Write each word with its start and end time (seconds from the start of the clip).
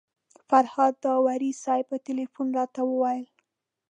فرهاد 0.49 0.93
داوري 1.05 1.51
صاحب 1.63 1.85
په 1.89 1.97
تیلفون 2.05 2.47
راته 2.57 2.81
وویل. 2.85 3.27